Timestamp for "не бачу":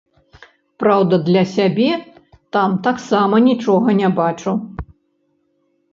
4.03-4.51